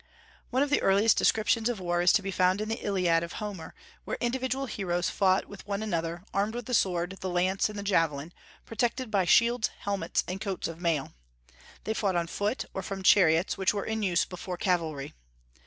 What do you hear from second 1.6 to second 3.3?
of war is to be found in the Iliad